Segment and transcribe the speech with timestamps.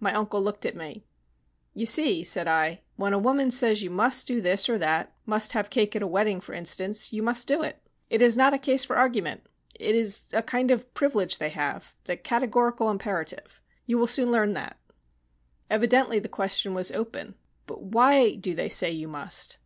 [0.00, 1.04] My uncle looked at me.
[1.74, 5.52] "You see," said I, "when a woman says you must do this or that must
[5.52, 7.80] have cake at a wedding, for instance you must do it.
[8.08, 9.42] It is not a case for argument.
[9.78, 13.62] It is a kind of privilege they have the categorical imperative.
[13.86, 14.76] You will soon learn that."
[15.70, 17.36] Evidently the question was open.
[17.68, 19.58] "But why do they say you must?"